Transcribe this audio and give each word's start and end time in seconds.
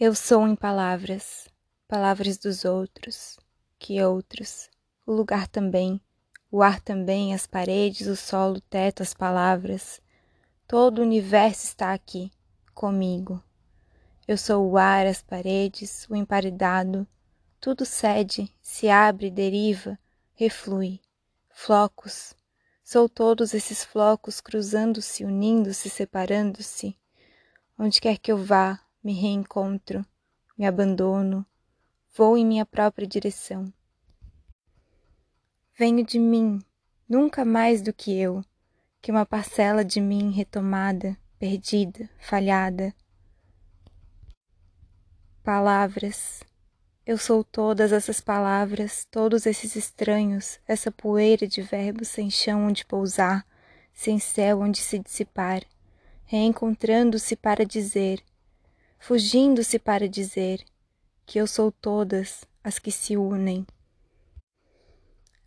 Eu 0.00 0.14
sou 0.14 0.46
em 0.46 0.54
palavras, 0.54 1.48
palavras 1.88 2.38
dos 2.38 2.64
outros, 2.64 3.36
que 3.80 4.00
outros, 4.00 4.70
o 5.04 5.12
lugar 5.12 5.48
também, 5.48 6.00
o 6.52 6.62
ar 6.62 6.80
também, 6.80 7.34
as 7.34 7.48
paredes, 7.48 8.06
o 8.06 8.14
solo, 8.14 8.58
o 8.58 8.60
teto, 8.60 9.02
as 9.02 9.12
palavras. 9.12 10.00
Todo 10.68 11.00
o 11.00 11.02
universo 11.02 11.64
está 11.64 11.92
aqui, 11.92 12.30
comigo. 12.72 13.42
Eu 14.28 14.38
sou 14.38 14.70
o 14.70 14.78
ar, 14.78 15.04
as 15.04 15.20
paredes, 15.20 16.06
o 16.08 16.14
emparedado. 16.14 17.04
Tudo 17.60 17.84
cede, 17.84 18.54
se 18.62 18.88
abre, 18.88 19.32
deriva, 19.32 19.98
reflui. 20.36 21.00
Flocos. 21.50 22.34
Sou 22.84 23.08
todos 23.08 23.52
esses 23.52 23.82
flocos 23.82 24.40
cruzando-se, 24.40 25.24
unindo-se, 25.24 25.90
separando-se. 25.90 26.96
Onde 27.76 28.00
quer 28.00 28.16
que 28.16 28.30
eu 28.30 28.38
vá, 28.38 28.80
me 29.02 29.12
reencontro, 29.12 30.04
me 30.56 30.66
abandono, 30.66 31.46
vou 32.16 32.36
em 32.36 32.44
minha 32.44 32.66
própria 32.66 33.06
direção. 33.06 33.72
Venho 35.76 36.04
de 36.04 36.18
mim, 36.18 36.60
nunca 37.08 37.44
mais 37.44 37.80
do 37.80 37.92
que 37.92 38.18
eu, 38.18 38.44
que 39.00 39.10
uma 39.10 39.24
parcela 39.24 39.84
de 39.84 40.00
mim 40.00 40.32
retomada, 40.32 41.16
perdida, 41.38 42.10
falhada. 42.18 42.92
Palavras. 45.42 46.42
Eu 47.06 47.16
sou 47.16 47.42
todas 47.42 47.90
essas 47.92 48.20
palavras, 48.20 49.06
todos 49.10 49.46
esses 49.46 49.76
estranhos, 49.76 50.60
essa 50.66 50.90
poeira 50.90 51.46
de 51.46 51.62
verbos 51.62 52.08
sem 52.08 52.28
chão 52.28 52.66
onde 52.66 52.84
pousar, 52.84 53.46
sem 53.94 54.18
céu 54.18 54.60
onde 54.60 54.78
se 54.78 54.98
dissipar, 54.98 55.62
reencontrando-se 56.26 57.34
para 57.34 57.64
dizer, 57.64 58.22
fugindo-se 58.98 59.78
para 59.78 60.08
dizer 60.08 60.64
que 61.24 61.38
eu 61.38 61.46
sou 61.46 61.70
todas 61.70 62.44
as 62.62 62.78
que 62.78 62.90
se 62.90 63.16
unem, 63.16 63.66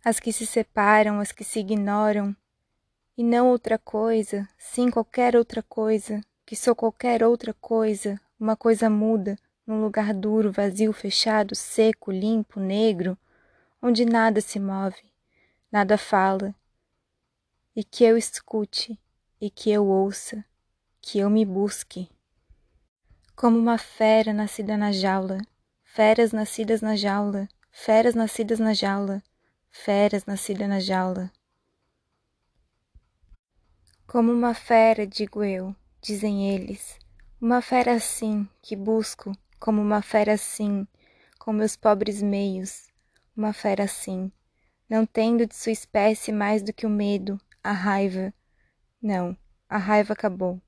as 0.04 0.18
que 0.18 0.32
se 0.32 0.46
separam, 0.46 1.20
as 1.20 1.30
que 1.30 1.44
se 1.44 1.60
ignoram, 1.60 2.34
e 3.16 3.22
não 3.22 3.48
outra 3.48 3.78
coisa, 3.78 4.48
sim 4.58 4.90
qualquer 4.90 5.36
outra 5.36 5.62
coisa, 5.62 6.20
que 6.46 6.56
sou 6.56 6.74
qualquer 6.74 7.22
outra 7.22 7.54
coisa, 7.54 8.20
uma 8.40 8.56
coisa 8.56 8.88
muda, 8.90 9.38
num 9.66 9.82
lugar 9.82 10.12
duro, 10.12 10.50
vazio, 10.50 10.92
fechado, 10.92 11.54
seco, 11.54 12.10
limpo, 12.10 12.58
negro, 12.58 13.16
onde 13.80 14.04
nada 14.04 14.40
se 14.40 14.58
move, 14.58 15.04
nada 15.70 15.96
fala, 15.98 16.54
e 17.76 17.84
que 17.84 18.02
eu 18.02 18.16
escute, 18.16 18.98
e 19.40 19.50
que 19.50 19.70
eu 19.70 19.86
ouça, 19.86 20.44
que 21.00 21.18
eu 21.18 21.30
me 21.30 21.44
busque 21.44 22.08
como 23.34 23.58
uma 23.58 23.78
fera 23.78 24.32
nascida 24.32 24.76
na 24.76 24.92
jaula, 24.92 25.38
feras 25.82 26.32
nascidas 26.32 26.80
na 26.80 26.94
jaula, 26.94 27.48
feras 27.70 28.14
nascidas 28.14 28.58
na 28.58 28.74
jaula, 28.74 29.22
feras 29.70 30.26
nascidas 30.26 30.68
na 30.68 30.78
jaula. 30.78 31.30
Como 34.06 34.30
uma 34.30 34.54
fera, 34.54 35.06
digo 35.06 35.42
eu, 35.42 35.74
dizem 36.00 36.50
eles, 36.50 36.98
uma 37.40 37.62
fera 37.62 37.94
assim 37.94 38.46
que 38.60 38.76
busco, 38.76 39.32
como 39.58 39.80
uma 39.80 40.02
fera 40.02 40.34
assim, 40.34 40.86
com 41.38 41.52
meus 41.52 41.74
pobres 41.74 42.22
meios, 42.22 42.88
uma 43.34 43.52
fera 43.52 43.84
assim, 43.84 44.30
não 44.88 45.06
tendo 45.06 45.46
de 45.46 45.56
sua 45.56 45.72
espécie 45.72 46.30
mais 46.30 46.62
do 46.62 46.72
que 46.72 46.86
o 46.86 46.90
medo, 46.90 47.40
a 47.64 47.72
raiva. 47.72 48.32
Não, 49.00 49.36
a 49.68 49.78
raiva 49.78 50.12
acabou, 50.12 50.60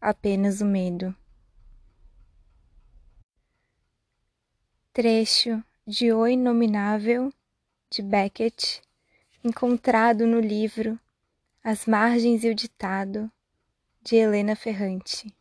apenas 0.00 0.62
o 0.62 0.64
medo. 0.64 1.14
Trecho 4.98 5.62
de 5.86 6.12
O 6.12 6.26
Inominável 6.26 7.32
de 7.88 8.02
Beckett, 8.02 8.82
encontrado 9.44 10.26
no 10.26 10.40
livro 10.40 10.98
As 11.62 11.86
Margens 11.86 12.42
e 12.42 12.48
o 12.48 12.54
Ditado 12.54 13.30
de 14.02 14.16
Helena 14.16 14.56
Ferrante. 14.56 15.32